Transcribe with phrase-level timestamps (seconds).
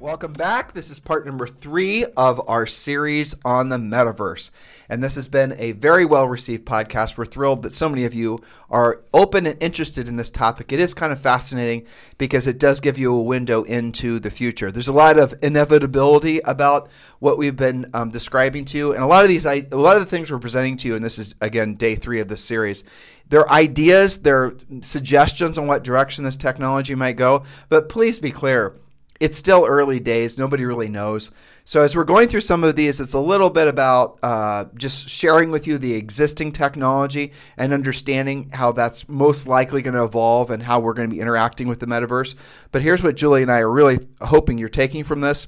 [0.00, 0.74] Welcome back.
[0.74, 4.50] This is part number three of our series on the metaverse.
[4.88, 7.18] And this has been a very well received podcast.
[7.18, 10.70] We're thrilled that so many of you are open and interested in this topic.
[10.70, 11.84] It is kind of fascinating
[12.16, 14.70] because it does give you a window into the future.
[14.70, 18.92] There's a lot of inevitability about what we've been um, describing to you.
[18.92, 21.04] And a lot of these, a lot of the things we're presenting to you, and
[21.04, 22.84] this is again day three of this series,
[23.30, 27.42] they're ideas, they're suggestions on what direction this technology might go.
[27.68, 28.76] But please be clear
[29.20, 30.38] it's still early days.
[30.38, 31.30] Nobody really knows.
[31.64, 35.08] So, as we're going through some of these, it's a little bit about uh, just
[35.08, 40.50] sharing with you the existing technology and understanding how that's most likely going to evolve
[40.50, 42.34] and how we're going to be interacting with the metaverse.
[42.72, 45.46] But here's what Julie and I are really hoping you're taking from this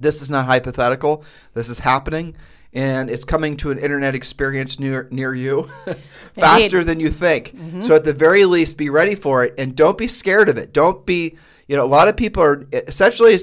[0.00, 2.34] this is not hypothetical, this is happening.
[2.72, 5.68] And it's coming to an internet experience near near you
[6.34, 7.54] faster than you think.
[7.54, 7.82] Mm-hmm.
[7.82, 10.72] So at the very least, be ready for it, and don't be scared of it.
[10.72, 11.36] Don't be
[11.70, 13.38] you know, a lot of people are essentially,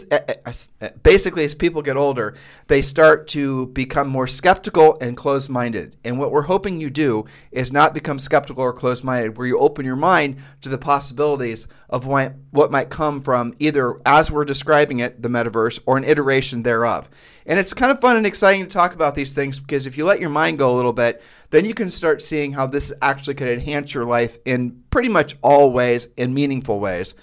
[1.02, 2.36] basically, as people get older,
[2.67, 5.95] they start to become more skeptical and closed minded.
[6.03, 9.58] And what we're hoping you do is not become skeptical or closed minded, where you
[9.58, 14.44] open your mind to the possibilities of what, what might come from either as we're
[14.44, 17.09] describing it, the metaverse, or an iteration thereof.
[17.45, 20.03] And it's kind of fun and exciting to talk about these things because if you
[20.03, 23.36] let your mind go a little bit, then you can start seeing how this actually
[23.36, 27.16] could enhance your life in pretty much all ways, in meaningful ways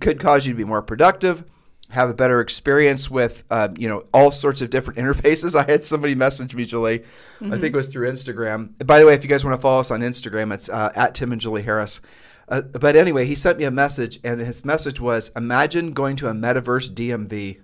[0.00, 1.44] could cause you to be more productive,
[1.90, 5.54] have a better experience with uh, you know all sorts of different interfaces.
[5.54, 7.52] I had somebody message me, Julie, mm-hmm.
[7.52, 8.86] I think it was through Instagram.
[8.86, 11.14] By the way, if you guys want to follow us on Instagram, it's uh, at
[11.14, 12.00] Tim and Julie Harris.
[12.48, 16.28] Uh, but anyway, he sent me a message, and his message was: Imagine going to
[16.28, 17.60] a metaverse DMV.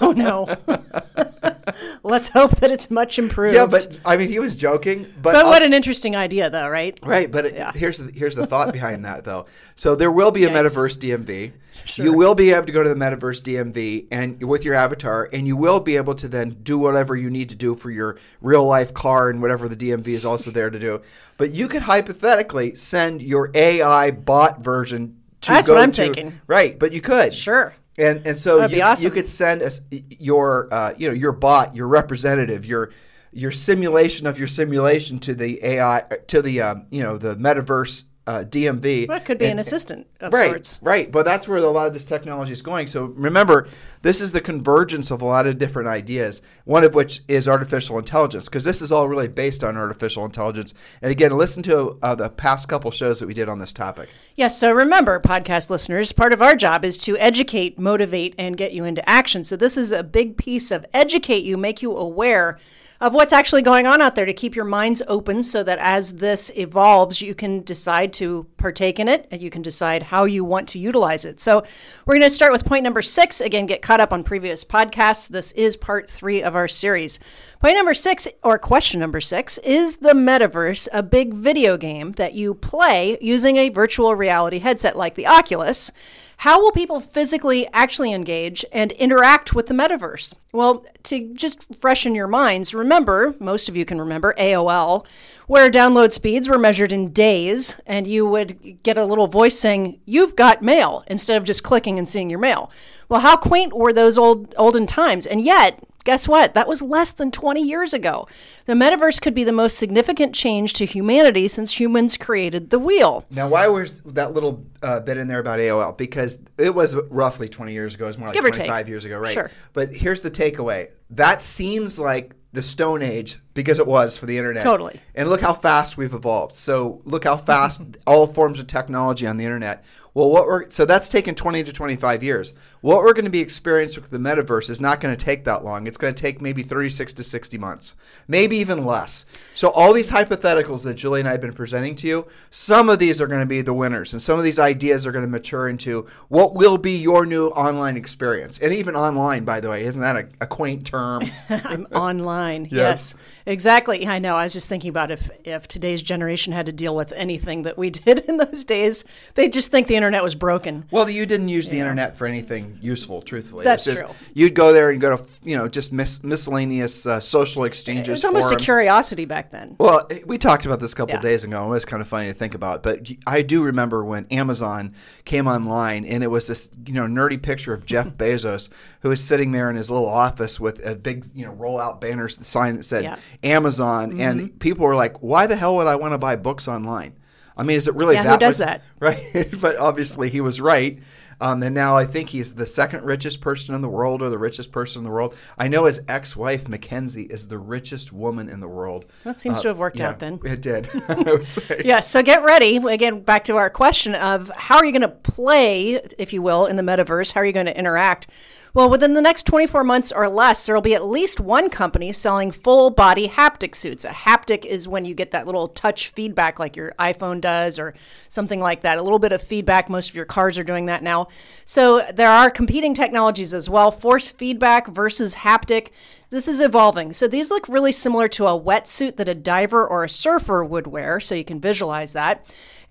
[0.00, 0.48] Oh no.
[2.02, 3.54] Let's hope that it's much improved.
[3.54, 5.12] Yeah, but I mean, he was joking.
[5.22, 6.98] But, but what an interesting idea, though, right?
[7.02, 7.72] Right, but it, yeah.
[7.74, 9.46] here's the, here's the thought behind that, though.
[9.76, 11.52] So there will be a metaverse DMV.
[11.86, 12.06] Sure.
[12.06, 15.46] You will be able to go to the metaverse DMV and with your avatar, and
[15.46, 18.64] you will be able to then do whatever you need to do for your real
[18.64, 21.02] life car and whatever the DMV is also there to do.
[21.36, 26.40] But you could hypothetically send your AI bot version to That's what I'm to, thinking.
[26.46, 27.34] Right, but you could.
[27.34, 27.74] Sure.
[27.96, 29.04] And and so you, awesome.
[29.04, 32.90] you could send us your uh, you know your bot, your representative, your
[33.32, 38.04] your simulation of your simulation to the AI to the um, you know the metaverse
[38.26, 39.08] uh, DMV.
[39.08, 40.78] Well, it could be and, an assistant of right, sorts.
[40.82, 42.86] Right, but that's where a lot of this technology is going.
[42.86, 43.68] So remember,
[44.02, 47.98] this is the convergence of a lot of different ideas, one of which is artificial
[47.98, 50.72] intelligence, because this is all really based on artificial intelligence.
[51.02, 54.08] And again, listen to uh, the past couple shows that we did on this topic.
[54.36, 58.72] Yes, so remember, podcast listeners, part of our job is to educate, motivate, and get
[58.72, 59.44] you into action.
[59.44, 62.58] So this is a big piece of educate you, make you aware
[63.04, 66.12] of what's actually going on out there to keep your minds open so that as
[66.12, 70.42] this evolves, you can decide to partake in it and you can decide how you
[70.42, 71.38] want to utilize it.
[71.38, 71.64] So,
[72.06, 73.42] we're going to start with point number six.
[73.42, 75.28] Again, get caught up on previous podcasts.
[75.28, 77.20] This is part three of our series.
[77.60, 82.32] Point number six, or question number six, is the metaverse a big video game that
[82.32, 85.92] you play using a virtual reality headset like the Oculus?
[86.38, 90.34] How will people physically actually engage and interact with the metaverse?
[90.52, 95.06] Well, to just freshen your minds, remember, most of you can remember AOL,
[95.46, 100.00] where download speeds were measured in days, and you would get a little voice saying,
[100.04, 102.70] You've got mail, instead of just clicking and seeing your mail.
[103.08, 105.26] Well, how quaint were those old olden times?
[105.26, 106.54] And yet, Guess what?
[106.54, 108.28] That was less than 20 years ago.
[108.66, 113.24] The metaverse could be the most significant change to humanity since humans created the wheel.
[113.30, 115.96] Now, why was that little uh, bit in there about AOL?
[115.96, 118.04] Because it was roughly 20 years ago.
[118.04, 119.32] It was more like Give 25 years ago, right?
[119.32, 119.50] Sure.
[119.72, 124.38] But here's the takeaway that seems like the Stone Age because it was for the
[124.38, 124.62] internet.
[124.62, 125.00] Totally.
[125.14, 126.54] And look how fast we've evolved.
[126.54, 130.84] So look how fast all forms of technology on the internet well, what we're so
[130.84, 132.54] that's taken 20 to 25 years.
[132.82, 135.64] What we're going to be experiencing with the metaverse is not going to take that
[135.64, 135.88] long.
[135.88, 137.96] It's going to take maybe 36 to 60 months,
[138.28, 139.26] maybe even less.
[139.56, 143.00] So all these hypotheticals that Julie and I have been presenting to you, some of
[143.00, 145.30] these are going to be the winners, and some of these ideas are going to
[145.30, 149.84] mature into what will be your new online experience, and even online, by the way,
[149.84, 151.24] isn't that a, a quaint term?
[151.48, 152.66] I'm online.
[152.70, 152.70] yes.
[152.70, 153.14] yes.
[153.46, 154.06] Exactly.
[154.06, 154.36] I know.
[154.36, 157.76] I was just thinking about if if today's generation had to deal with anything that
[157.76, 160.84] we did in those days, they just think the internet was broken.
[160.90, 163.64] Well, you didn't use the internet for anything useful, truthfully.
[163.64, 164.14] That's It's just- true.
[164.34, 168.08] You'd go there and go to, you know, just mis- miscellaneous uh, social exchanges.
[168.08, 169.76] It was almost a curiosity back then.
[169.78, 171.20] Well, it- we talked about this a couple Yeah.
[171.22, 171.58] days ago.
[171.62, 174.92] and It was kind of funny to think about, but I do remember when Amazon
[175.24, 178.68] came online, and it was this you know nerdy picture of Jeff Bezos
[179.00, 182.00] who was sitting there in his little office with a big you know roll out
[182.00, 183.16] banner sign that said Yeah.
[183.42, 184.20] Amazon, Mm-hmm.
[184.20, 187.12] and people were like, "Why the hell would I want to buy books online?"
[187.56, 188.82] I mean, is it really Yeah, who does much- that?
[189.00, 190.98] Right, but obviously he was right.
[191.40, 194.38] Um, and now I think he's the second richest person in the world, or the
[194.38, 195.34] richest person in the world.
[195.58, 199.06] I know his ex-wife Mackenzie is the richest woman in the world.
[199.24, 200.38] That seems Uh, to have worked yeah, out then.
[200.44, 200.88] It did.
[201.08, 201.82] I would say.
[201.84, 202.76] Yeah, so get ready.
[202.76, 206.66] Again, back to our question of how are you going to play, if you will,
[206.66, 207.32] in the metaverse?
[207.32, 208.28] How are you going to interact?
[208.74, 212.10] Well, within the next 24 months or less, there will be at least one company
[212.10, 214.04] selling full body haptic suits.
[214.04, 217.94] A haptic is when you get that little touch feedback like your iPhone does or
[218.28, 218.98] something like that.
[218.98, 219.88] A little bit of feedback.
[219.88, 221.28] Most of your cars are doing that now.
[221.64, 225.90] So there are competing technologies as well force feedback versus haptic.
[226.30, 227.12] This is evolving.
[227.12, 230.88] So these look really similar to a wetsuit that a diver or a surfer would
[230.88, 232.44] wear, so you can visualize that.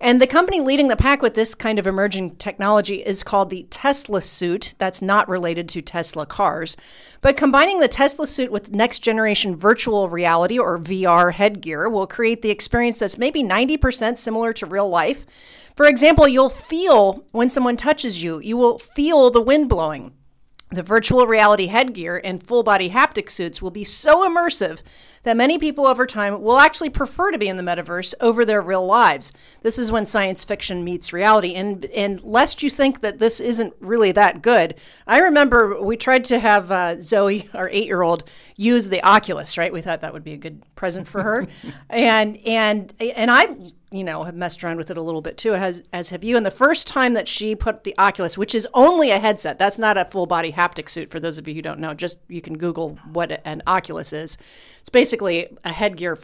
[0.04, 3.66] And the company leading the pack with this kind of emerging technology is called the
[3.70, 4.74] Tesla suit.
[4.76, 6.76] That's not related to Tesla cars.
[7.22, 12.42] But combining the Tesla suit with next generation virtual reality or VR headgear will create
[12.42, 15.24] the experience that's maybe 90% similar to real life.
[15.74, 20.12] For example, you'll feel when someone touches you, you will feel the wind blowing.
[20.74, 24.80] The virtual reality headgear and full body haptic suits will be so immersive
[25.24, 28.60] that many people over time will actually prefer to be in the metaverse over their
[28.60, 29.32] real lives.
[29.62, 31.54] This is when science fiction meets reality.
[31.54, 34.74] And, and lest you think that this isn't really that good,
[35.06, 38.24] I remember we tried to have uh, Zoe, our eight year old,
[38.56, 39.72] use the Oculus, right?
[39.72, 41.46] We thought that would be a good present for her.
[41.90, 43.46] and, and, and I
[43.94, 46.36] you know, have messed around with it a little bit too, as as have you.
[46.36, 49.78] And the first time that she put the Oculus, which is only a headset, that's
[49.78, 51.10] not a full body haptic suit.
[51.10, 54.36] For those of you who don't know, just you can Google what an Oculus is.
[54.80, 56.18] It's basically a headgear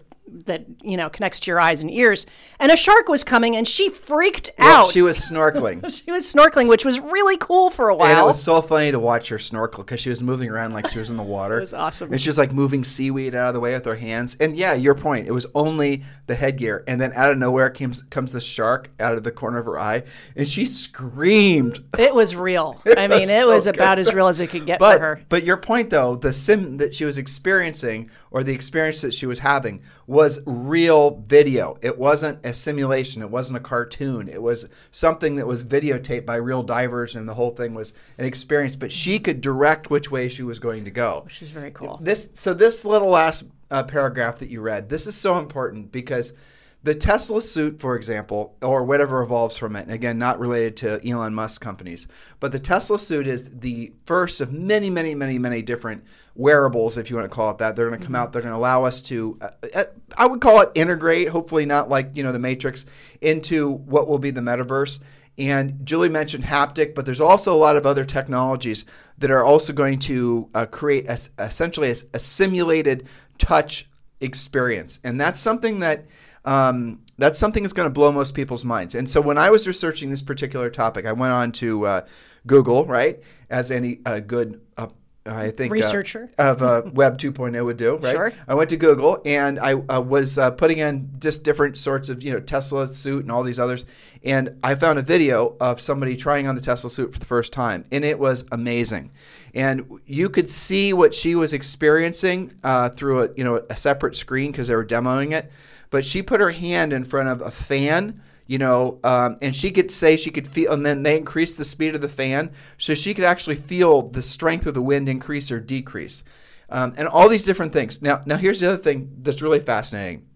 [0.47, 2.27] that you know connects to your eyes and ears.
[2.59, 4.93] And a shark was coming, and she freaked Well, out.
[4.93, 5.81] she was snorkeling.
[6.05, 8.09] She was snorkeling, which was really cool for a while.
[8.11, 10.88] And it was so funny to watch her snorkel because she was moving around like
[10.91, 11.56] she was in the water.
[11.59, 12.12] it was awesome.
[12.12, 14.37] And she was like moving seaweed out of the way with her hands.
[14.41, 15.27] And yeah, your point.
[15.27, 16.85] It was only the headgear.
[16.87, 19.79] And then out of nowhere comes comes the shark out of the corner of her
[19.79, 20.05] eye.
[20.37, 21.83] And she screamed.
[21.99, 22.81] it was real.
[22.97, 23.76] I mean, was it so was good.
[23.76, 25.21] about as real as it could get But for her.
[25.29, 29.26] but your point though, the sim that she was experiencing or the experience that she
[29.26, 31.79] was having was real video.
[31.81, 33.23] It wasn't a simulation.
[33.23, 34.29] It wasn't a cartoon.
[34.29, 38.25] It was something that was videotaped by real divers, and the whole thing was an
[38.25, 38.77] experience.
[38.77, 41.23] But she could direct which way she was going to go.
[41.25, 41.99] Which is very cool.
[42.03, 44.89] This so this little last uh, paragraph that you read.
[44.89, 46.33] This is so important because
[46.82, 51.06] the Tesla suit, for example, or whatever evolves from it, and again, not related to
[51.06, 52.06] Elon Musk companies,
[52.38, 56.05] but the Tesla suit is the first of many, many, many, many different
[56.35, 57.77] wearables, if you want to call it that.
[57.77, 58.32] They're going to come out.
[58.32, 59.85] They're going to allow us to, uh, uh,
[60.17, 61.29] I would call it integrate.
[61.29, 62.87] Hopefully, not like you know the Matrix
[63.21, 65.00] into what will be the metaverse.
[65.37, 68.85] And Julie mentioned haptic, but there's also a lot of other technologies
[69.19, 73.06] that are also going to uh, create a, essentially a, a simulated
[73.38, 73.88] touch
[74.21, 76.06] experience, and that's something that
[76.45, 78.95] um, that's something that's going to blow most people's minds.
[78.95, 82.07] And so when I was researching this particular topic, I went on to uh,
[82.47, 83.21] Google, right,
[83.51, 84.61] as any uh, good.
[84.77, 84.89] Uh,
[85.27, 86.31] I think uh, Researcher.
[86.39, 88.12] of uh, Web 2.0 would do, right?
[88.12, 88.33] Sure.
[88.49, 92.23] I went to Google and I uh, was uh, putting in just different sorts of,
[92.23, 93.85] you know, Tesla suit and all these others.
[94.25, 97.53] And I found a video of somebody trying on the Tesla suit for the first
[97.53, 97.85] time.
[97.93, 99.12] And it was amazing.
[99.55, 104.17] And you could see what she was experiencing uh, through a, you know, a separate
[104.17, 105.50] screen because they were demoing it.
[105.90, 108.20] But she put her hand in front of a fan
[108.50, 111.64] you know, um, and she could say she could feel, and then they increased the
[111.64, 115.52] speed of the fan, so she could actually feel the strength of the wind increase
[115.52, 116.25] or decrease,
[116.68, 118.02] um, and all these different things.
[118.02, 120.26] Now, now here's the other thing that's really fascinating.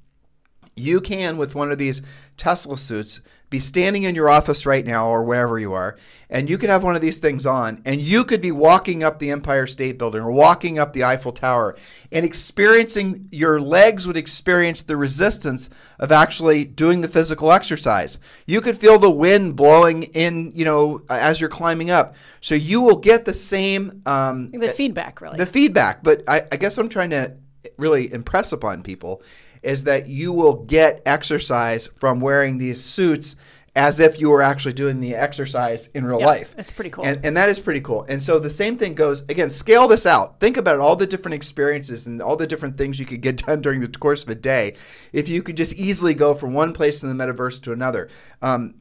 [0.77, 2.03] You can, with one of these
[2.37, 5.97] Tesla suits, be standing in your office right now or wherever you are,
[6.29, 9.21] and you could have one of these things on, and you could be walking up
[9.21, 11.77] the Empire State Building or walking up the Eiffel Tower
[12.11, 18.19] and experiencing, your legs would experience the resistance of actually doing the physical exercise.
[18.47, 22.17] You could feel the wind blowing in, you know, as you're climbing up.
[22.41, 24.03] So you will get the same.
[24.07, 25.39] Um, The feedback, really.
[25.39, 26.03] the feedback.
[26.03, 27.37] But I, I guess I'm trying to
[27.77, 29.23] really impress upon people
[29.65, 33.37] is that you will get exercise from wearing these suits
[33.77, 36.55] as if you were actually doing the exercise in real Yeah, life.
[36.55, 37.05] that's pretty cool.
[37.05, 38.05] And, and that is pretty cool.
[38.09, 39.51] And so the same thing goes again.
[39.51, 40.39] Scale this out.
[40.39, 43.63] Think about all the different experiences and all the different things you could get done
[43.63, 44.77] during the course of a day.
[45.13, 48.09] If you could just easily go from one place in the metaverse to another.
[48.43, 48.77] Um,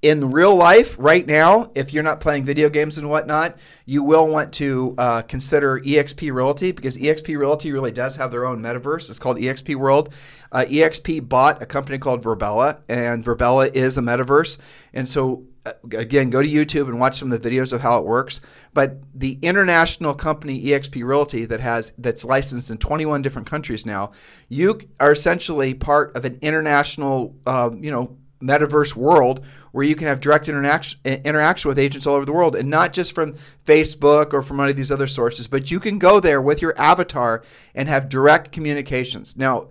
[0.00, 4.28] in real life, right now, if you're not playing video games and whatnot, you will
[4.28, 9.10] want to uh, consider EXP Realty because EXP Realty really does have their own metaverse.
[9.10, 10.14] It's called EXP World.
[10.52, 14.58] Uh, EXP bought a company called VirBELA, and VirBELA is a metaverse.
[14.94, 17.98] And so, uh, again, go to YouTube and watch some of the videos of how
[17.98, 18.40] it works.
[18.74, 24.12] But the international company EXP Realty that has that's licensed in 21 different countries now,
[24.48, 30.06] you are essentially part of an international, uh, you know metaverse world where you can
[30.06, 34.32] have direct interaction interaction with agents all over the world and not just from Facebook
[34.32, 37.42] or from any of these other sources but you can go there with your avatar
[37.74, 39.68] and have direct communications now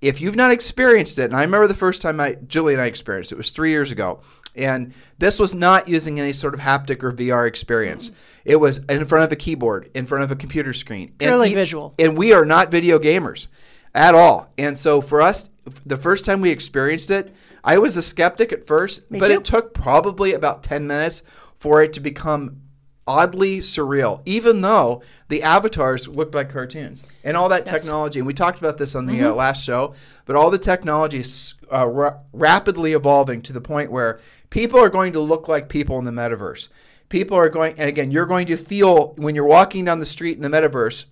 [0.00, 2.86] if you've not experienced it and I remember the first time I Julie and I
[2.86, 4.20] experienced it, it was 3 years ago
[4.56, 8.12] and this was not using any sort of haptic or VR experience.
[8.44, 11.12] It was in front of a keyboard, in front of a computer screen.
[11.18, 11.94] Purely we- visual.
[11.98, 13.48] And we are not video gamers
[13.94, 14.52] at all.
[14.58, 15.48] And so for us,
[15.86, 19.34] the first time we experienced it, I was a skeptic at first, Me but too.
[19.34, 21.22] it took probably about 10 minutes
[21.56, 22.60] for it to become
[23.06, 28.18] oddly surreal, even though the avatars looked like cartoons and all that technology.
[28.18, 29.26] And we talked about this on the Mm-hmm.
[29.32, 29.94] uh, last show,
[30.26, 34.88] but all the technology is uh, ra- rapidly evolving to the point where people are
[34.88, 36.68] going to look like people in the metaverse.
[37.10, 40.36] People are going, and again, you're going to feel when you're walking down the street
[40.36, 41.04] in the metaverse,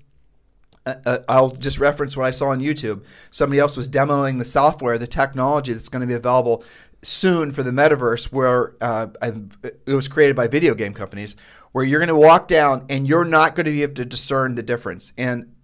[0.85, 3.05] uh, uh, I'll just reference what I saw on YouTube.
[3.31, 6.65] Somebody else was demoing the software, the technology that's going to be available
[7.03, 9.09] soon for the metaverse, where uh,
[9.63, 11.37] it was created by video game companies,
[11.73, 14.55] where you're going to walk down and you're not going to be able to discern
[14.55, 15.13] the difference.
[15.17, 15.55] And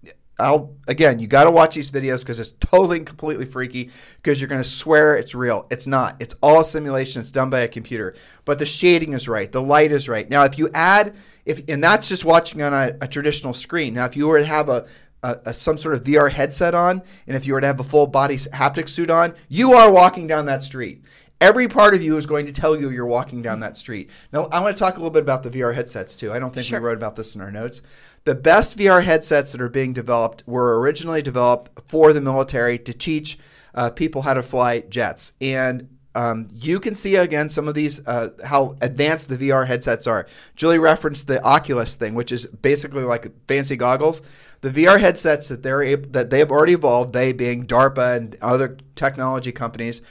[0.40, 3.90] I'll again, you got to watch these videos because it's totally and completely freaky.
[4.16, 5.66] Because you're going to swear it's real.
[5.70, 6.16] It's not.
[6.20, 7.20] It's all simulation.
[7.20, 8.14] It's done by a computer.
[8.44, 9.50] But the shading is right.
[9.50, 10.28] The light is right.
[10.30, 13.94] Now, if you add, if and that's just watching on a, a traditional screen.
[13.94, 14.86] Now, if you were to have a
[15.22, 17.84] a, a, some sort of VR headset on, and if you were to have a
[17.84, 21.02] full body haptic suit on, you are walking down that street.
[21.40, 24.10] Every part of you is going to tell you you're walking down that street.
[24.32, 26.32] Now, I want to talk a little bit about the VR headsets too.
[26.32, 26.80] I don't think Sure.
[26.80, 27.80] we wrote about this in our notes.
[28.24, 32.92] The best VR headsets that are being developed were originally developed for the military to
[32.92, 33.38] teach
[33.74, 35.32] uh, people how to fly jets.
[35.40, 40.08] And um, you can see again some of these uh, how advanced the VR headsets
[40.08, 40.26] are.
[40.56, 44.22] Julie referenced the Oculus thing, which is basically like fancy goggles.
[44.60, 48.38] The VR headsets that they're able, that they have already evolved, they being DARPA and
[48.40, 50.02] other technology companies,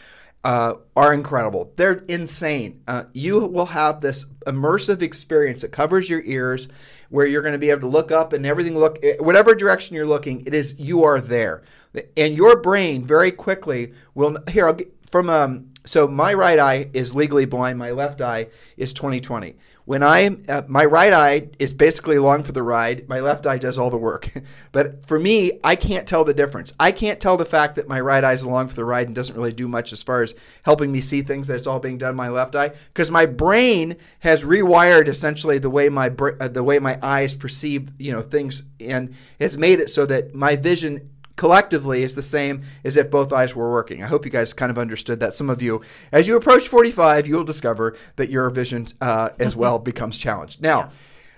[0.44, 1.74] uh, are incredible.
[1.75, 2.82] They're insane.
[2.88, 6.70] Uh, you will have this immersive experience that covers your ears,
[7.10, 9.96] where you're going to be able to look up and everything look eh, whatever direction
[9.96, 10.46] you're looking.
[10.46, 11.63] It is you are there,
[12.16, 14.38] and your brain very quickly will.
[14.50, 15.72] Here, I'll get, from um.
[15.86, 17.80] So my right eye is legally blind.
[17.80, 19.56] My left eye is 20/20.
[19.88, 23.08] When I uh, my right eye is basically along for the ride.
[23.08, 24.29] My left eye does all the work.
[24.74, 26.74] but for me, I can't tell the difference.
[26.77, 29.15] I can't tell the fact that my right eye is along for the ride and
[29.15, 31.48] doesn't really do much as far as helping me see things.
[31.48, 35.70] That it's all being done my left eye because my brain has rewired essentially the
[35.70, 39.79] way my br- uh, the way my eyes perceive you know things and has made
[39.79, 44.03] it so that my vision collectively is the same as if both eyes were working.
[44.03, 45.34] I hope you guys kind of understood that.
[45.34, 49.79] Some of you, as you approach 45, you'll discover that your vision uh, as well
[49.91, 50.62] becomes challenged.
[50.62, 50.89] Now,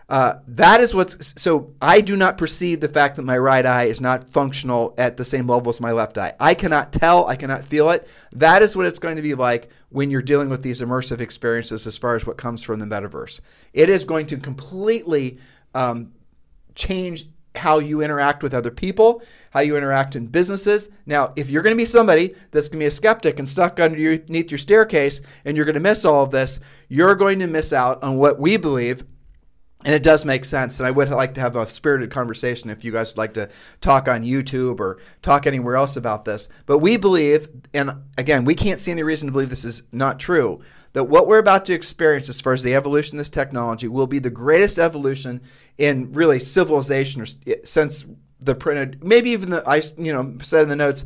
[0.07, 1.75] uh, that is what's so.
[1.79, 5.25] I do not perceive the fact that my right eye is not functional at the
[5.25, 6.33] same level as my left eye.
[6.39, 7.27] I cannot tell.
[7.27, 8.07] I cannot feel it.
[8.31, 11.85] That is what it's going to be like when you're dealing with these immersive experiences,
[11.85, 13.39] as far as what comes from the metaverse.
[13.71, 15.37] It is going to completely
[15.75, 16.11] um,
[16.73, 20.89] change how you interact with other people, how you interact in businesses.
[21.05, 23.79] Now, if you're going to be somebody that's going to be a skeptic and stuck
[23.79, 27.73] underneath your staircase and you're going to miss all of this, you're going to miss
[27.73, 29.03] out on what we believe.
[29.85, 30.79] And it does make sense.
[30.79, 33.49] And I would like to have a spirited conversation if you guys would like to
[33.79, 36.49] talk on YouTube or talk anywhere else about this.
[36.65, 40.19] But we believe, and again, we can't see any reason to believe this is not
[40.19, 40.61] true,
[40.93, 44.07] that what we're about to experience as far as the evolution of this technology will
[44.07, 45.41] be the greatest evolution
[45.77, 48.05] in really civilization or eh, since
[48.39, 51.05] the printed, maybe even the, I, you know, said in the notes,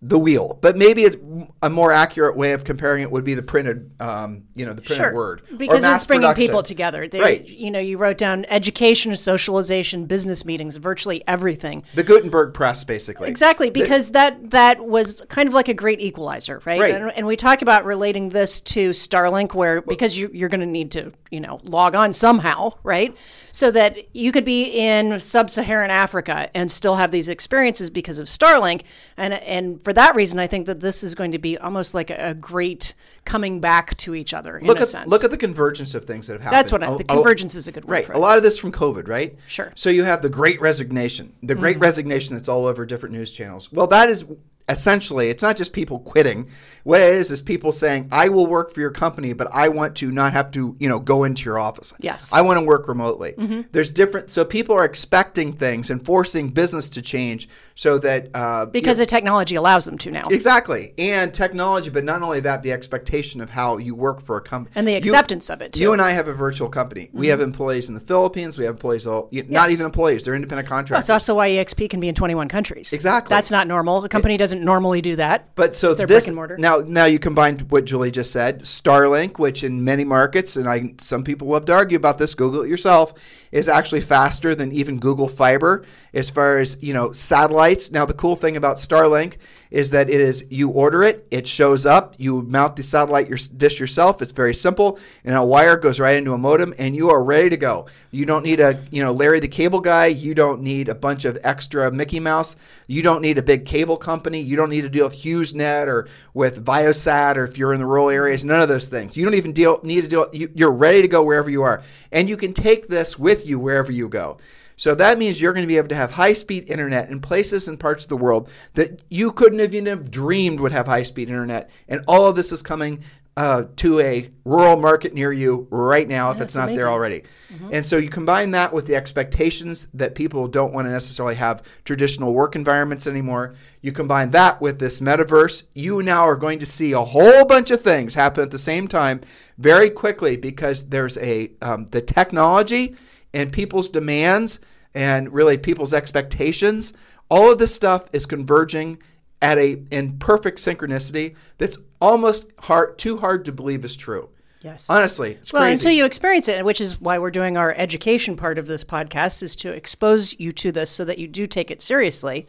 [0.00, 0.56] the wheel.
[0.60, 1.16] But maybe it's
[1.60, 4.80] a more accurate way of comparing it would be the printed, um, you know, the
[4.80, 5.14] printed Sure.
[5.14, 5.42] word.
[5.50, 6.46] or Because it's bringing production.
[6.46, 7.08] people together.
[7.08, 7.48] They, Right.
[7.48, 11.82] You know, you wrote down education, socialization, business meetings, virtually everything.
[11.96, 13.28] The Gutenberg press, basically.
[13.28, 16.80] Exactly, because that that was kind of like a great equalizer, right?
[16.80, 16.94] Right.
[16.94, 20.66] And, and we talk about relating this to Starlink, where because you, you're going to
[20.66, 23.16] need to, you know, log on somehow, right?
[23.50, 28.28] So that you could be in sub-Saharan Africa and still have these experiences because of
[28.28, 28.82] Starlink.
[29.16, 32.10] And and for that reason, I think that this is going to be almost like
[32.10, 32.92] a, a great
[33.24, 35.08] coming back to each other in look a at sense.
[35.08, 36.58] look at the convergence of things that have happened.
[36.58, 38.08] That's what I, the a- convergence is a good word Right.
[38.10, 39.38] A lot of this from COVID, right?
[39.46, 39.64] Sure.
[39.64, 39.76] Mm-hmm.
[39.76, 43.72] So you have the great resignation, the great resignation that's all over different news channels.
[43.72, 44.26] Well, that is
[44.68, 46.48] essentially, it's not just people quitting.
[46.84, 49.94] What it is is people saying, "I will work for your company, but I want
[49.96, 51.92] to not have to, you know, go into your office.
[52.00, 52.32] Yes.
[52.32, 53.34] I want to work remotely."
[53.72, 54.30] There's different.
[54.30, 58.98] So people are expecting things and forcing business to change so that uh, you because
[58.98, 60.28] the technology allows them to now.
[60.30, 60.94] Exactly.
[60.98, 64.72] And technology, but not only that, the expectation of how you work for a company.
[64.74, 65.80] And the acceptance of it, too.
[65.82, 67.10] You and I have a virtual company.
[67.12, 68.56] We have employees in the Philippines.
[68.58, 69.72] We have employees, all, y- not Yes.
[69.74, 71.06] even employees, they're independent contractors.
[71.06, 72.92] That's also why EXP can be in 21 countries.
[72.92, 73.34] Exactly.
[73.34, 74.04] That's not normal.
[74.04, 75.54] A company doesn't normally do that.
[75.54, 76.56] But so They're this brick and mortar.
[76.58, 80.94] now now you combined what Julie just said, Starlink, which in many markets, and I
[80.98, 83.14] some people love to argue about this, Google it yourself,
[83.50, 87.90] is actually faster than even Google Fiber as far as you know satellites.
[87.90, 89.36] Now the cool thing about Starlink
[89.70, 93.38] is that it is you order it, it shows up, you mount the satellite your
[93.56, 94.22] dish yourself.
[94.22, 97.50] It's very simple, and a wire goes right into a modem, and you are ready
[97.50, 97.86] to go.
[98.10, 100.06] You don't need a you know Larry the Cable Guy.
[100.06, 102.56] You don't need a bunch of extra Mickey Mouse.
[102.86, 104.40] You don't need a big cable company.
[104.40, 107.86] You don't need to deal with HughesNet or with Viasat or if you're in the
[107.86, 108.44] rural areas.
[108.44, 109.16] None of those things.
[109.16, 110.28] You don't even deal need to deal.
[110.32, 113.58] You, you're ready to go wherever you are, and you can take this with you
[113.58, 114.38] wherever you go.
[114.76, 117.66] So that means you're going to be able to have high speed internet in places
[117.66, 121.02] and parts of the world that you couldn't have even have dreamed would have high
[121.02, 121.70] speed internet.
[121.88, 123.02] And all of this is coming
[123.38, 126.76] uh, to a rural market near you right now if it's not amazing.
[126.78, 127.22] there already.
[127.70, 131.62] And so you combine that with the expectations that people don't want to necessarily have
[131.84, 133.54] traditional work environments anymore.
[133.80, 137.70] You combine that with this metaverse, you now are going to see a whole bunch
[137.70, 139.20] of things happen at the same time
[139.56, 142.96] very quickly because there's a um, the technology
[143.34, 144.60] and people's demands
[144.94, 146.92] and really people's expectations.
[147.30, 148.98] All of this stuff is converging
[149.40, 154.30] at a in perfect synchronicity that's almost hard too hard to believe is true.
[154.62, 154.90] Yes.
[154.90, 155.74] Honestly, it's Well, crazy.
[155.74, 159.42] until you experience it, which is why we're doing our education part of this podcast,
[159.42, 162.48] is to expose you to this so that you do take it seriously.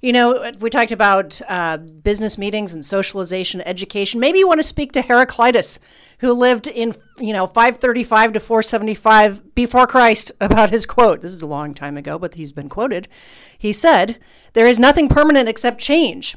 [0.00, 4.20] You know, we talked about uh, business meetings and socialization, education.
[4.20, 5.80] Maybe you want to speak to Heraclitus,
[6.18, 11.20] who lived in, you know, 535 to 475 before Christ, about his quote.
[11.20, 13.08] This is a long time ago, but he's been quoted.
[13.56, 14.18] He said,
[14.52, 16.36] There is nothing permanent except change.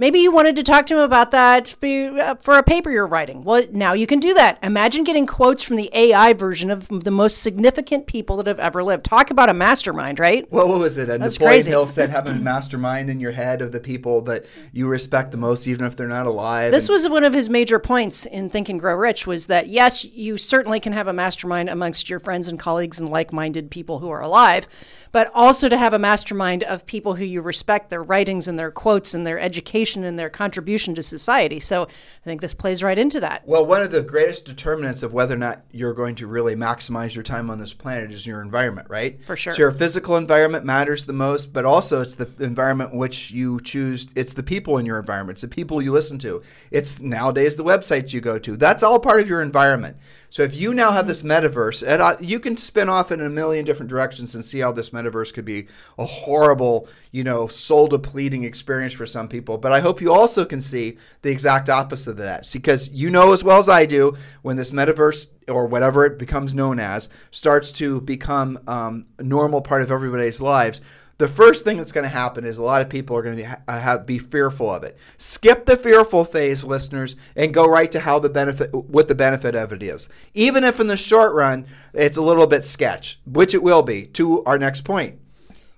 [0.00, 3.44] Maybe you wanted to talk to him about that uh, for a paper you're writing.
[3.44, 4.58] Well, now you can do that.
[4.62, 8.82] Imagine getting quotes from the AI version of the most significant people that have ever
[8.82, 9.04] lived.
[9.04, 10.50] Talk about a mastermind, right?
[10.50, 11.10] What, what was it?
[11.10, 11.70] Uh, That's Napoleon crazy.
[11.70, 15.36] Hill said, "Have a mastermind in your head of the people that you respect the
[15.36, 18.48] most, even if they're not alive." This And- was one of his major points in
[18.48, 22.20] Think and Grow Rich was that yes, you certainly can have a mastermind amongst your
[22.20, 24.66] friends and colleagues and like-minded people who are alive,
[25.12, 28.70] but also to have a mastermind of people who you respect their writings and their
[28.70, 31.60] quotes and their education and their contribution to society.
[31.60, 33.46] So I think this plays right into that.
[33.46, 37.14] Well, one of the greatest determinants of whether or not you're going to really maximize
[37.14, 39.24] your time on this planet is your environment, right?
[39.26, 39.54] For sure.
[39.54, 43.60] So your physical environment matters the most, but also it's the environment in which you
[43.60, 44.08] choose.
[44.14, 45.36] It's the people in your environment.
[45.36, 46.42] It's the people you listen to.
[46.70, 48.56] It's nowadays the websites you go to.
[48.56, 49.96] That's all part of your environment.
[50.30, 53.64] So if you now have this metaverse, and you can spin off in a million
[53.64, 55.66] different directions and see how this metaverse could be
[55.98, 59.58] a horrible, you know, soul depleting experience for some people.
[59.58, 63.32] But I hope you also can see the exact opposite of that, because you know
[63.32, 67.72] as well as I do when this metaverse or whatever it becomes known as starts
[67.72, 70.80] to become um, a normal part of everybody's lives
[71.20, 73.42] the first thing that's going to happen is a lot of people are going to
[73.42, 74.96] be, ha- uh, have, be fearful of it.
[75.18, 79.54] Skip the fearful phase, listeners, and go right to how the benefit, what the benefit
[79.54, 80.08] of it is.
[80.32, 84.06] Even if in the short run it's a little bit sketch, which it will be.
[84.06, 85.18] To our next point.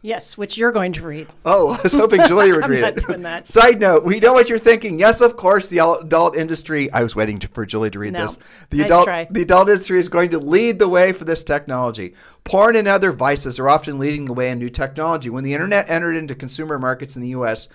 [0.04, 1.28] Yes, which you're going to read.
[1.44, 3.06] Oh, I was hoping Julia would I'm read not it.
[3.06, 3.46] doing that.
[3.46, 4.98] Side note: We know what you're thinking.
[4.98, 6.90] Yes, of course, the adult industry.
[6.92, 8.26] I was waiting to, for Julie to read No.
[8.26, 8.38] this.
[8.70, 9.28] The Nice adult, try.
[9.30, 12.14] the adult industry is going to lead the way for this technology.
[12.42, 15.30] Porn and other vices are often leading the way in new technology.
[15.30, 17.68] When the internet entered into consumer markets in the U.S.,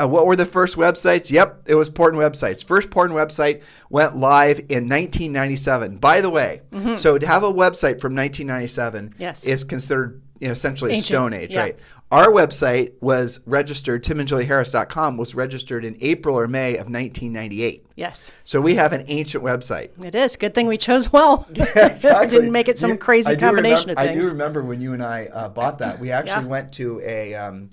[0.00, 1.30] uh, what were the first websites?
[1.30, 2.64] Yep, it was porn websites.
[2.64, 5.98] First porn website went live in 1997.
[5.98, 6.62] By the way,
[6.96, 9.22] so to have a website from 1997 Mm-hmm.
[9.22, 9.46] Yes.
[9.46, 11.60] is considered you know, essentially a Ancient, Stone Age, yeah.
[11.60, 11.78] right?
[12.10, 17.86] Our website was registered, timandjulieharris.com was registered in April or May of 1998.
[17.94, 19.90] Yes, So we have an ancient website.
[20.04, 20.36] it is.
[20.36, 21.46] Good thing we chose well.
[21.54, 22.28] Yeah, Exactly.
[22.30, 24.24] Didn't make it some You- crazy combination remem- of things.
[24.26, 25.98] I do remember when you and I uh, bought that.
[26.00, 26.48] We actually Yeah.
[26.50, 27.34] went to a.
[27.34, 27.70] Um,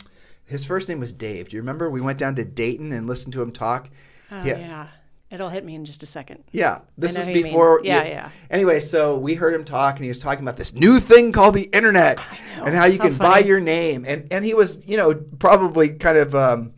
[0.49, 1.49] his first name was Dave.
[1.49, 1.89] Do you remember?
[1.89, 3.89] We went down to Dayton and listened to him talk.
[4.31, 4.87] Oh, yeah.
[5.31, 6.43] It'll hit me in just a second.
[6.51, 7.51] Yeah, this is who you mean.
[7.51, 7.81] before.
[7.83, 8.29] Yeah, yeah.
[8.49, 11.53] Anyway, so we heard him talk, and he was talking about this new thing called
[11.53, 12.17] the internet,
[12.57, 12.63] know.
[12.63, 15.89] and how you How can buy your name, and and he was, you know, probably
[15.89, 16.33] kind of.
[16.33, 16.73] Um,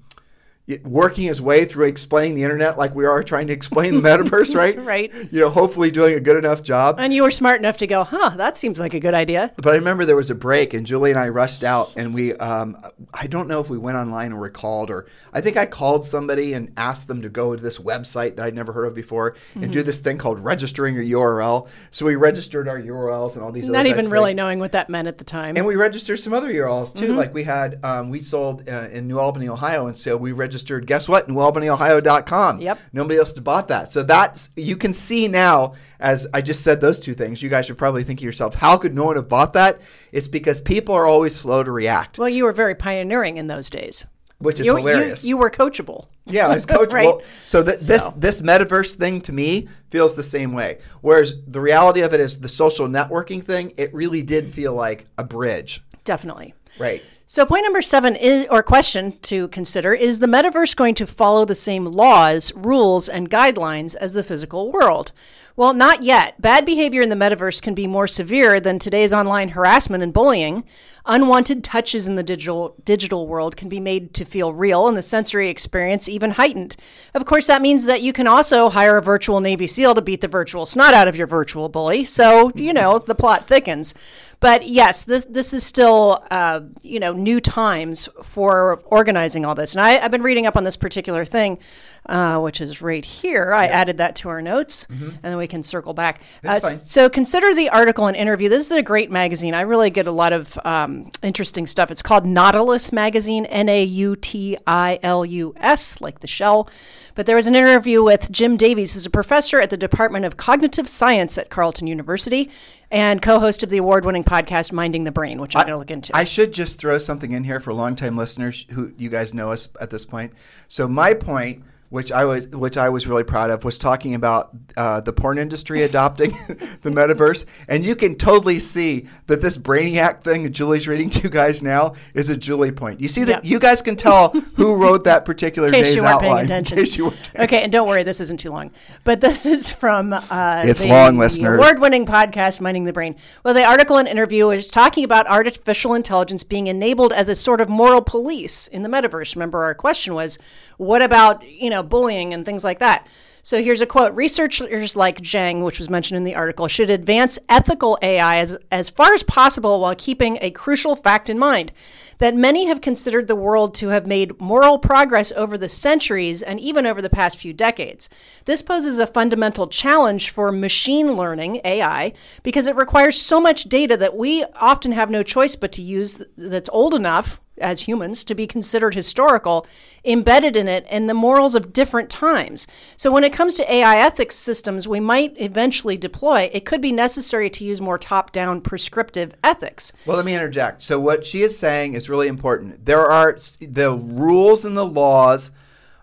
[0.85, 4.55] working his way through explaining the internet like we are trying to explain the metaverse,
[4.63, 4.79] right?
[4.83, 5.11] Right.
[5.31, 6.95] You know, hopefully doing a good enough job.
[6.99, 9.51] And you were smart enough to go, huh, that seems like a good idea.
[9.57, 12.33] But I remember there was a break, and Julie and I rushed out, and we,
[12.35, 12.77] um,
[13.13, 16.53] I don't know if we went online and recalled, or I think I called somebody
[16.53, 19.63] and asked them to go to this website that I'd never heard of before and
[19.63, 19.71] Mm-hmm.
[19.71, 21.67] do this thing called registering your URL.
[21.91, 23.67] So we registered our URLs and all these.
[23.67, 24.37] Not other even really things.
[24.37, 25.55] knowing what that meant at the time.
[25.57, 27.05] And we registered some other URLs Mm-hmm.
[27.05, 27.15] too.
[27.15, 30.50] Like we had, um, we sold uh, in New Albany, Ohio, and so we registered.
[30.85, 31.27] Guess what?
[31.27, 32.61] NewAlbanyOhio.com.
[32.61, 32.79] Yep.
[32.93, 33.89] Nobody else bought that.
[33.89, 35.73] So that's you can see now.
[35.99, 38.77] As I just said those two things, you guys should probably think to yourself, how
[38.77, 39.81] could no one have bought that?
[40.11, 43.69] It's because people are always slow to react, well, you were very pioneering in those
[43.69, 44.05] days.
[44.39, 45.23] which is You, hilarious.
[45.23, 46.07] You, you were coachable.
[46.25, 47.17] Yeah, it's coachable.
[47.17, 47.25] Right.
[47.45, 48.13] So that this So.
[48.17, 50.79] this metaverse thing to me feels the same way.
[51.01, 53.73] Whereas the reality of it is the social networking thing.
[53.77, 55.83] It really did feel like a bridge.
[56.03, 56.55] Definitely.
[56.79, 57.03] Right.
[57.33, 61.45] So, point number seven is, or question to consider is the metaverse going to follow
[61.45, 65.13] the same laws, rules, and guidelines as the physical world?
[65.55, 66.41] Well, not yet.
[66.41, 70.65] Bad behavior in the metaverse can be more severe than today's online harassment and bullying.
[71.05, 75.01] Unwanted touches in the digital digital world can be made to feel real and the
[75.01, 76.75] sensory experience even heightened.
[77.13, 80.19] Of course, that means that you can also hire a virtual Navy SEAL to beat
[80.19, 82.03] the virtual snot out of your virtual bully.
[82.03, 83.93] So, you know, the plot thickens.
[84.41, 89.75] But yes, this this is still uh, you know new times for organizing all this,
[89.75, 91.59] and I, I've been reading up on this particular thing,
[92.07, 93.53] uh, which is right here.
[93.53, 96.19] I added that to our notes, and then we can circle back.
[96.19, 96.47] Mm-hmm.
[96.47, 96.85] That's Uh, fine.
[96.85, 98.49] So consider the article and interview.
[98.49, 99.53] This is a great magazine.
[99.53, 101.91] I really get a lot of um, interesting stuff.
[101.91, 106.69] It's called Nautilus Magazine, N A U T I L U S, like the shell.
[107.13, 110.37] But there was an interview with Jim Davies, who's a professor at the Department of
[110.37, 112.49] Cognitive Science at Carleton University
[112.89, 116.15] and co-host of the award-winning podcast Minding the Brain, which I'm going to look into.
[116.15, 119.67] I should just throw something in here for longtime listeners who you guys know us
[119.79, 120.33] at this point.
[120.69, 124.49] So my point, which I was which I was really proud of, was talking about
[124.77, 126.31] uh, the porn industry adopting
[126.81, 131.21] the metaverse, and you can totally see that this brainiac thing that Julie's reading to
[131.21, 132.99] you guys now is a Julie point.
[133.01, 133.45] You see that Yep.
[133.45, 136.19] you guys can tell who wrote that particular in day's outline.
[136.21, 136.77] paying attention.
[136.79, 138.71] In case you weren't paying okay, and don't worry, this isn't too long.
[139.03, 141.57] But this is from uh, It's the, long, listeners.
[141.57, 143.15] award-winning podcast, Minding the Brain.
[143.43, 147.59] Well, the article and interview is talking about artificial intelligence being enabled as a sort
[147.59, 149.35] of moral police in the metaverse.
[149.35, 150.39] Remember, our question was,
[150.77, 153.07] what about you know bullying and things like that?
[153.43, 157.39] So here's a quote: Researchers like Zhang, which was mentioned in the article, should advance
[157.49, 161.71] ethical AI as as far as possible while keeping a crucial fact in mind
[162.19, 166.59] that many have considered the world to have made moral progress over the centuries and
[166.59, 168.09] even over the past few decades.
[168.45, 172.13] This poses a fundamental challenge for machine learning, AI,
[172.43, 176.21] because it requires so much data that we often have no choice but to use
[176.37, 179.65] that's old enough as humans to be considered historical
[180.03, 182.65] embedded in it and the morals of different times.
[182.95, 186.91] So when it comes to AI ethics systems we might eventually deploy, it could be
[186.91, 189.93] necessary to use more top-down prescriptive ethics.
[190.05, 190.81] Well, let me interject.
[190.83, 192.83] So, what she is saying is really important.
[192.85, 195.51] There are the rules and the laws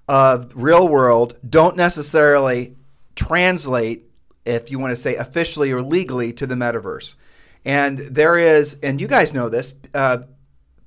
[0.08, 2.76] of real world don't necessarily
[3.14, 4.08] translate,
[4.44, 7.16] if you want to say officially or legally, to the metaverse.
[7.64, 10.18] And there is, and you guys know this, uh,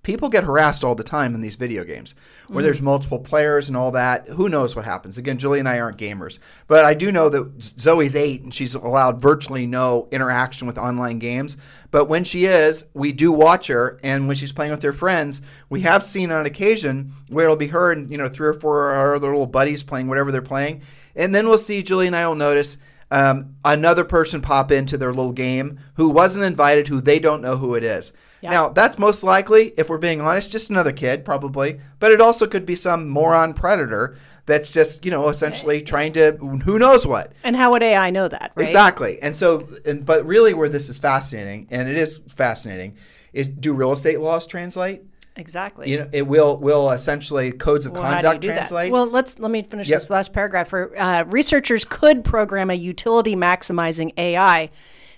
[0.04, 2.16] people get harassed all the time in these video games
[2.48, 4.28] where there's multiple players and all that.
[4.28, 5.18] Who knows what happens?
[5.18, 8.74] Again, Julie and I aren't gamers, but I do know that Zoe's eight and she's
[8.74, 11.58] allowed virtually no interaction with online games.
[11.92, 15.42] But when she is, we do watch her, and when she's playing with her friends,
[15.70, 18.92] we have seen on occasion where it'll be her and you know three or four
[18.92, 20.82] of our other little buddies playing whatever they're playing,
[21.16, 22.78] and then we'll see Julie and I will notice
[23.12, 27.58] um, another person pop into their little game who wasn't invited, who they don't know
[27.58, 28.14] who it is.
[28.50, 31.80] Now, that's most likely, if we're being honest, just another kid, probably.
[32.00, 36.32] But it also could be some moron predator that's just, you know, essentially trying to
[36.34, 37.34] who knows what.
[37.44, 38.64] And how would AI know that, right?
[38.64, 39.22] Exactly.
[39.22, 42.98] And so, and, but really, where this is fascinating, and it is fascinating,
[43.34, 45.04] is do real estate laws translate?
[45.38, 45.90] Exactly.
[45.90, 48.56] You know, it will will essentially codes of Well, how do you conduct do that?
[48.56, 48.92] translate.
[48.92, 50.00] Well, let's let me finish Yep.
[50.00, 50.68] this last paragraph.
[50.68, 54.70] For uh, researchers could program a utility maximizing AI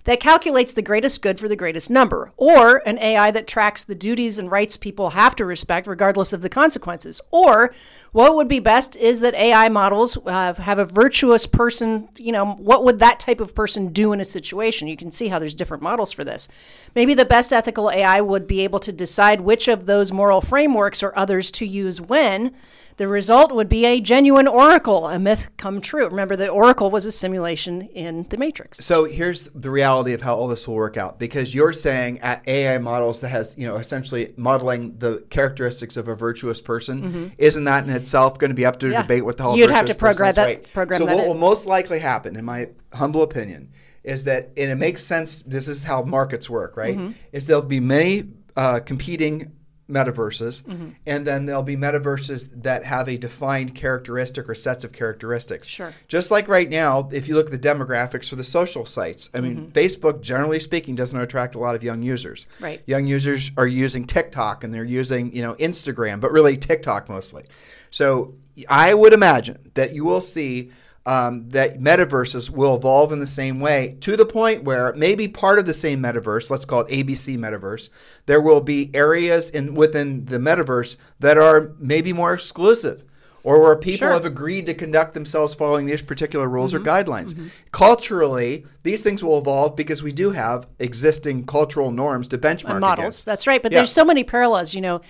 [0.06, 3.96] that calculates the greatest good for the greatest number, or an AI that tracks the
[3.96, 7.22] duties and rights people have to respect regardless of the consequences.
[7.32, 7.74] Or
[8.12, 12.10] what would be best is that AI models uh, have a virtuous person.
[12.18, 14.88] You know, what would that type of person do in a situation?
[14.88, 16.50] You can see how there's different models for this.
[16.96, 21.02] Maybe the best ethical AI would be able to decide which of those moral frameworks
[21.02, 22.54] or others to use when
[22.98, 26.06] The result would be a genuine oracle, a myth come true.
[26.08, 28.78] Remember, the oracle was a simulation in the Matrix.
[28.86, 32.48] So here's the reality of how all this will work out because you're saying at
[32.48, 37.64] AI models that has, you know, essentially modeling the characteristics of a virtuous person, isn't
[37.64, 38.94] that in itself going to be up to Mm-hmm.
[38.94, 39.02] Yeah.
[39.02, 40.74] debate what the whole You'd have to program that- Right.
[40.74, 41.28] program so that what in.
[41.30, 43.70] will most likely happen, in my humble opinion,
[44.04, 46.98] is that, and it makes sense, this is how markets work, right?
[46.98, 47.12] Mm-hmm.
[47.32, 48.24] Is there'll be many
[48.56, 49.54] uh, competing
[49.90, 50.90] metaverses, Mm-hmm.
[51.06, 55.68] and then there'll be metaverses that have a defined characteristic or sets of characteristics.
[55.68, 55.94] Sure.
[56.08, 59.42] Just like right now, if you look at the demographics for the social sites, I
[59.42, 62.48] mean, Facebook, generally speaking, doesn't attract a lot of young users.
[62.60, 62.82] Right.
[62.86, 67.44] Young users are using TikTok and they're using, you know, Instagram, but really TikTok mostly.
[67.92, 68.36] So
[68.70, 70.72] I would imagine that you will see
[71.06, 75.60] um, that metaverses will evolve in the same way to the point where maybe part
[75.60, 77.90] of the same metaverse, let's call it ABC metaverse,
[78.26, 83.04] there will be areas in within the metaverse that are maybe more exclusive
[83.44, 84.14] or where people Sure.
[84.14, 87.36] have agreed to conduct themselves following these particular rules or guidelines.
[87.74, 92.80] Culturally, these things will evolve because we do have existing cultural norms to benchmark and
[92.80, 93.04] models.
[93.04, 93.26] against.
[93.26, 93.62] That's right.
[93.62, 93.80] But Yeah.
[93.80, 94.74] there's so many parallels.
[94.74, 95.02] You know,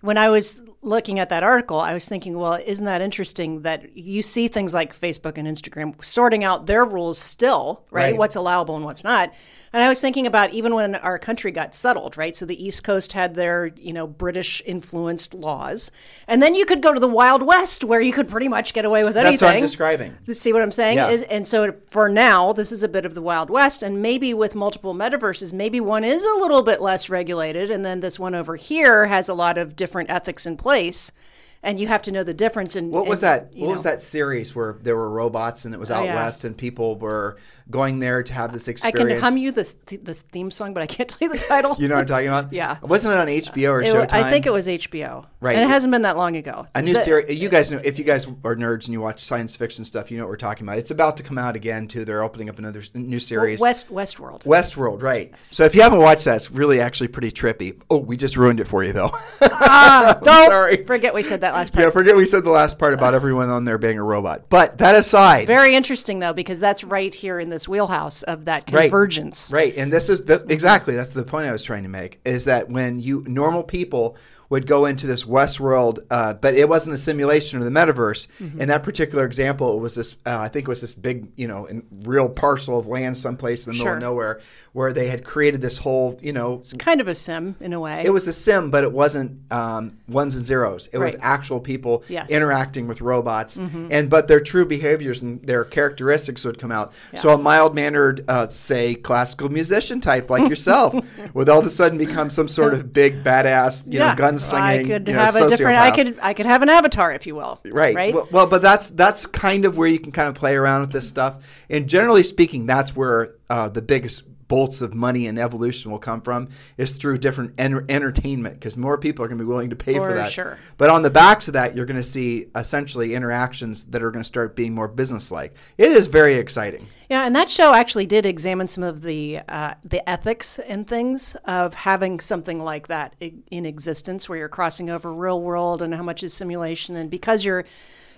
[0.00, 3.96] when I was looking at that article, I was thinking, well, isn't that interesting that
[3.96, 8.02] you see things like Facebook and Instagram sorting out their rules still, right?
[8.02, 8.18] Right.
[8.18, 9.32] What's allowable and what's not.
[9.74, 12.36] And I was thinking about even when our country got settled, right?
[12.36, 15.90] So the East Coast had their, you know, British influenced laws.
[16.28, 18.84] And then you could go to the Wild West where you could pretty much get
[18.84, 19.32] away with anything.
[19.32, 20.18] That's what I'm describing.
[20.30, 20.98] See what I'm saying?
[20.98, 21.08] Yeah.
[21.08, 24.34] Is and so for now, this is a bit of the Wild West, and maybe
[24.34, 28.34] with multiple metaverses, maybe one is a little bit less regulated, and then this one
[28.34, 31.12] over here has a lot of different ethics in place, place
[31.62, 32.76] and you have to know the difference.
[32.76, 33.52] In What was that?
[33.54, 36.14] What was that series where there were robots and it was out Oh, yeah.
[36.16, 37.36] west and people were
[37.70, 39.00] going there to have this experience?
[39.10, 41.76] I can hum you this this theme song, but I can't tell you the title.
[41.78, 42.52] You know what I'm talking about?
[42.52, 42.78] Yeah.
[42.82, 44.12] Wasn't it on HBO or It Showtime?
[44.12, 45.26] I think it was HBO.
[45.40, 45.56] Right.
[45.56, 46.66] And it hasn't been that long ago.
[46.74, 47.40] A new series.
[47.40, 50.18] You guys know if you guys are nerds and you watch science fiction stuff, you
[50.18, 50.78] know what we're talking about.
[50.78, 52.04] It's about to come out again too.
[52.04, 53.60] They're opening up another new series.
[53.60, 54.42] West Westworld.
[54.44, 55.32] Westworld, right?
[55.42, 57.80] So if you haven't watched that, it's really actually pretty trippy.
[57.90, 59.10] Oh, we just ruined it for you though.
[59.40, 60.84] Ah, don't sorry.
[60.84, 61.84] forget we said that last part.
[61.84, 64.48] yeah, forget we said the last part about everyone on there being a robot.
[64.48, 68.70] But that aside, Very interesting though, because that's right here in this wheelhouse of that
[68.70, 68.82] Right.
[68.84, 69.50] convergence.
[69.52, 72.44] Right, and this is the, exactly that's the point I was trying to make is
[72.46, 74.16] that when you normal people
[74.52, 78.26] would go into this Westworld, uh, but it wasn't a simulation of the metaverse.
[78.38, 78.60] Mm-hmm.
[78.60, 80.14] In that particular example, it was this.
[80.26, 83.66] Uh, I think it was this big, you know, in real parcel of land someplace
[83.66, 84.40] in the middle of nowhere,
[84.74, 87.80] where they had created this whole, you know, it's Kind of a sim in a
[87.80, 88.02] way.
[88.04, 90.86] it was a sim, but it wasn't um, ones and zeros.
[90.92, 92.24] It was actual people Yes.
[92.26, 92.34] Mm-hmm.
[92.36, 96.92] interacting with robots, and but their true behaviors and their characteristics would come out.
[97.16, 100.94] So a mild mannered, uh, say, classical musician type like yourself,
[101.32, 104.66] would all of a sudden become some sort of big badass, you know, gun slinging.
[104.66, 105.78] I could you know, have a different.
[105.78, 106.18] I could.
[106.20, 107.60] I could have an avatar, if you will.
[107.64, 107.94] Right.
[107.94, 108.14] Right.
[108.14, 110.92] Well, well, but that's that's kind of where you can kind of play around with
[110.92, 111.44] this stuff.
[111.68, 116.20] And generally speaking, that's where uh, the biggest bolts of money and evolution will come
[116.20, 119.76] from is through different en- entertainment because more people are going to be willing to
[119.76, 120.30] pay for, For that.
[120.30, 120.58] sure.
[120.76, 124.22] But on the backs of that, you're going to see essentially interactions that are going
[124.22, 125.54] to start being more business-like.
[125.78, 126.86] It is very exciting.
[127.08, 131.34] Yeah, and that show actually did examine some of the uh, the ethics and things
[131.46, 136.02] of having something like that in existence, where you're crossing over real world and how
[136.02, 137.64] much is simulation, and because you're,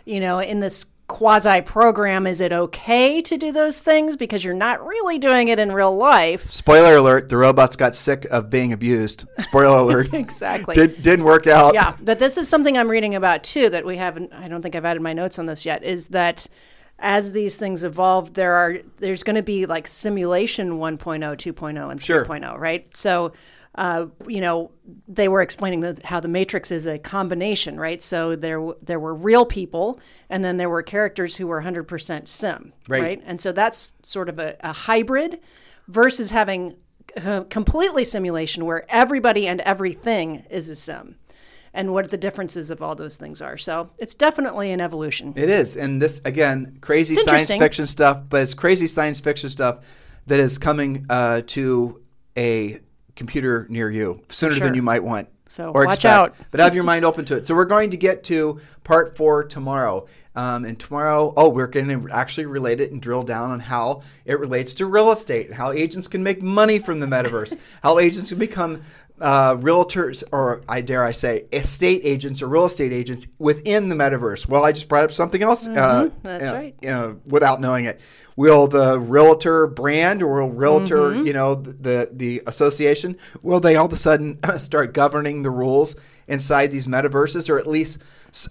[0.04, 4.54] you know, in this quasi program, is it okay to do those things because you're
[4.54, 6.48] not really doing it in real life?
[6.48, 9.26] Spoiler alert: the robots got sick of being abused.
[9.38, 10.12] Spoiler alert.
[10.14, 10.74] Exactly.
[10.74, 11.74] Did, didn't work out.
[11.74, 14.32] yeah, but this is something I'm reading about too that we haven't.
[14.32, 15.82] I don't think I've added my notes on this yet.
[15.84, 16.46] Is that
[16.98, 22.02] as these things evolve, there are there's going to be like simulation 1.0, 2.0, and
[22.02, 22.24] Sure.
[22.24, 22.96] 3.0, right?
[22.96, 23.32] So.
[23.74, 24.70] Uh, you know,
[25.08, 28.00] they were explaining that how the Matrix is a combination, right?
[28.02, 29.98] So there, there were real people,
[30.30, 33.02] and then there were characters who were 100% sim, Right.
[33.02, 33.22] right?
[33.26, 35.40] And so that's sort of a, a hybrid
[35.88, 36.76] versus having
[37.48, 41.16] completely simulation where everybody and everything is a sim
[41.72, 43.58] and what the differences of all those things are.
[43.58, 45.32] So it's definitely an evolution.
[45.36, 49.50] It is, and this again, crazy It's science fiction stuff, but it's crazy science fiction
[49.50, 49.84] stuff
[50.26, 52.00] that is coming uh, to
[52.36, 52.80] a
[53.16, 54.64] computer near you sooner Sure.
[54.66, 55.28] than you might want.
[55.46, 56.14] So or watch expect.
[56.14, 56.34] out.
[56.50, 57.46] but have your mind open to it.
[57.46, 61.88] So we're going to get to part four tomorrow, um, and tomorrow, oh, we're going
[61.88, 65.54] to actually relate it and drill down on how it relates to real estate and
[65.56, 68.80] how agents can make money from the metaverse, how agents can become
[69.20, 73.94] uh, realtors, or I dare I say, estate agents or real estate agents within the
[73.94, 74.48] metaverse.
[74.48, 75.68] Well, I just brought up something else.
[75.68, 76.18] uh, Mm-hmm.
[76.26, 76.86] that's uh, right.
[76.86, 78.00] uh, without knowing it.
[78.36, 83.86] Will the realtor brand or will realtor, you know, the the association, will they all
[83.86, 85.94] of a sudden start governing the rules
[86.26, 88.02] inside these metaverses, or at least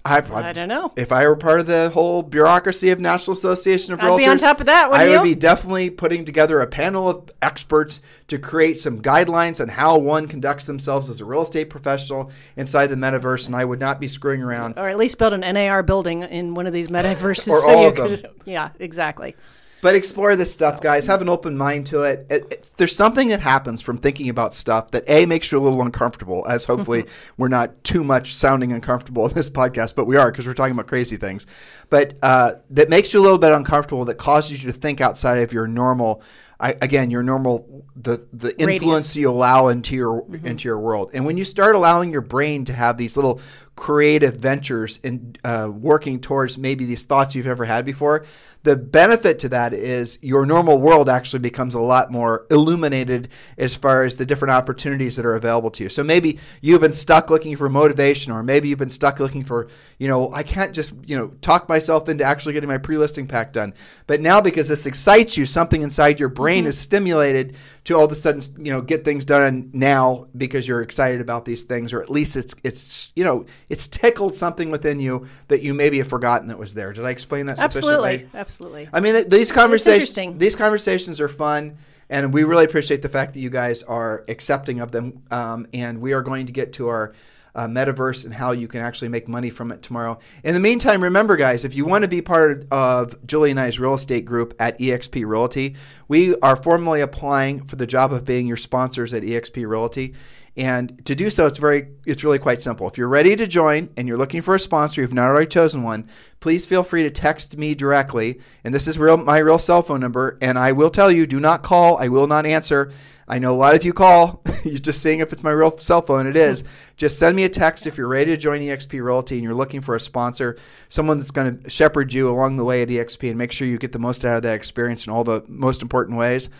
[0.06, 0.94] I, I don't know.
[0.96, 4.28] If I were part of the whole bureaucracy of National Association of I'd Realtors, be
[4.28, 8.02] on top of that, I wouldn't would be definitely putting together a panel of experts
[8.28, 12.88] to create some guidelines on how one conducts themselves as a real estate professional inside
[12.88, 14.78] the metaverse, and I would not be screwing around.
[14.78, 17.50] Or at least build an NAR building in one of these metaverses.
[17.50, 18.10] Or so all you of them.
[18.10, 19.36] could, yeah, exactly.
[19.84, 21.06] But explore this stuff, guys.
[21.08, 22.26] Have an open mind to it.
[22.30, 25.62] It- it- There's something that happens from thinking about stuff that a makes you a
[25.62, 26.46] little uncomfortable.
[26.50, 27.06] As hopefully
[27.38, 30.74] we're not too much sounding uncomfortable in this podcast, but we are because we're talking
[30.74, 31.46] about crazy things.
[31.90, 34.06] But uh, that makes you a little bit uncomfortable.
[34.06, 36.24] That causes you to think outside of your normal.
[36.60, 39.16] I, again, your normal the the influence Radius.
[39.18, 42.74] you allow into your into your world, and when you start allowing your brain to
[42.74, 43.42] have these little
[43.76, 48.26] creative ventures and uh, working towards maybe these thoughts you've never had before,
[48.64, 53.76] the benefit to that is your normal world actually becomes a lot more illuminated as
[53.76, 55.90] far as the different opportunities that are available to you.
[55.90, 59.68] So maybe you've been stuck looking for motivation, or maybe you've been stuck looking for,
[59.98, 63.28] you know, I can't just, you know, talk myself into actually getting my pre listing
[63.28, 63.74] pack done.
[64.08, 68.14] But now because this excites you, something inside your brain is stimulated to all of
[68.14, 72.02] a sudden, you know, get things done now because you're excited about these things, or
[72.02, 76.08] at least it's, it's, you know, it's tickled something within you that you maybe have
[76.08, 76.94] forgotten that was there.
[76.94, 77.90] Did I explain that sufficiently?
[77.90, 78.40] Absolutely.
[78.40, 78.90] Absolutely.
[78.94, 81.76] I mean, th- these conversations these conversations are fun,
[82.08, 85.24] and we really appreciate the fact that you guys are accepting of them.
[85.32, 87.16] Um, and we are going to get to our
[87.56, 90.20] uh, metaverse and how you can actually make money from it tomorrow.
[90.44, 93.80] In the meantime, remember, guys, if you want to be part of Julie and I's
[93.80, 95.76] real estate group at EXP Realty,
[96.08, 100.14] we are formally applying for the job of being your sponsors at EXP Realty.
[100.56, 102.88] And to do so, it's very, it's really quite simple.
[102.88, 105.82] If you're ready to join and you're looking for a sponsor, you've not already chosen
[105.82, 106.08] one,
[106.42, 108.40] please feel free to text me directly.
[108.64, 110.38] And this is real, my real cell phone number.
[110.42, 111.98] And I will tell you, do not call.
[111.98, 112.92] I will not answer.
[113.28, 114.44] I know a lot of you call.
[114.64, 116.28] you're just seeing if it's my real cell phone.
[116.28, 116.64] It is.
[116.98, 119.82] Just send me a text if you're ready to join EXP Realty and you're looking
[119.82, 120.56] for a sponsor,
[120.90, 123.80] someone that's going to shepherd you along the way at EXP and make sure you
[123.80, 126.52] get the most out of that experience in all the most important ways.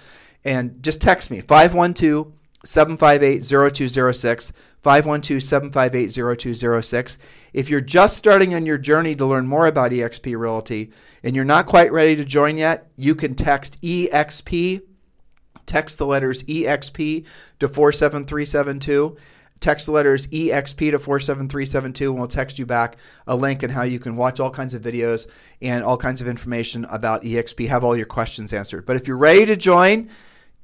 [0.44, 4.54] And just text me 512 758 0206.
[4.84, 7.18] 512 758 0206.
[7.54, 10.92] If you're just starting on your journey to learn more about EXP Realty
[11.24, 14.82] and you're not quite ready to join yet, you can text EXP,
[15.66, 17.26] text the letters EXP
[17.60, 19.18] to 47372.
[19.62, 22.98] Text the letters EXP to 47372 and we'll text you back
[23.28, 25.28] a link and how you can watch all kinds of videos
[25.62, 28.86] and all kinds of information about EXP, have all your questions answered.
[28.86, 30.10] But if you're ready to join,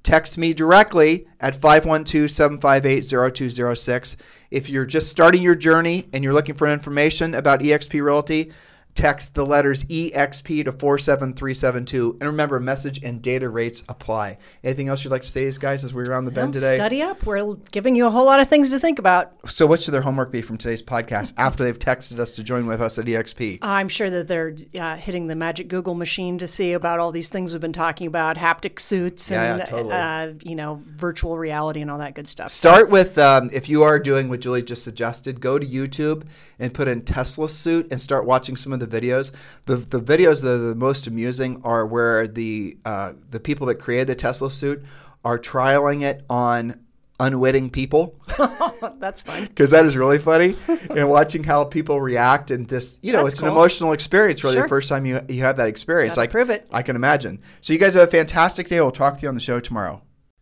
[0.03, 4.15] text me directly at 512-758-0206
[4.51, 8.49] if you're just starting your journey and you're looking for information about exp realty
[8.95, 15.03] text the letters exp to 47372 and remember message and data rates apply anything else
[15.03, 17.23] you'd like to say guys as we're around the bend today Study up.
[17.25, 19.33] We're giving you a whole lot of things to think about.
[19.49, 22.67] so what should their homework be from today's podcast after they've texted us to join
[22.67, 26.47] with us at exp I'm sure that they're uh, hitting the magic Google machine to
[26.47, 29.93] see about all these things we've been talking about, haptic suits Yeah, and yeah, totally.
[29.93, 32.51] uh, you know virtual reality and all that good stuff.
[32.51, 36.23] Start with um, if you are doing what Julie just suggested, go to YouTube
[36.59, 39.31] and put in Tesla suit and start watching some of the videos.
[39.65, 43.75] The the videos that are the most amusing are where the uh, the people that
[43.75, 44.83] created the Tesla suit
[45.23, 46.79] are trialing it on
[47.21, 48.15] unwitting people
[48.99, 49.43] That's fun.
[49.47, 50.55] because that is really funny
[50.95, 54.55] and watching how people react and this you know That's it's an emotional experience really
[54.55, 54.63] Sure.
[54.63, 56.65] the first time you you have that experience Gotta like prove it.
[56.71, 59.35] I can imagine so you guys have a fantastic day we'll talk to you on
[59.35, 60.01] the show tomorrow